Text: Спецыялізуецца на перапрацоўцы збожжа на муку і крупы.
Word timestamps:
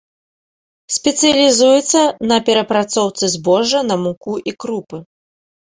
Спецыялізуецца 0.95 2.01
на 2.33 2.37
перапрацоўцы 2.49 3.23
збожжа 3.37 3.79
на 3.93 4.01
муку 4.07 4.33
і 4.51 4.59
крупы. 4.67 5.05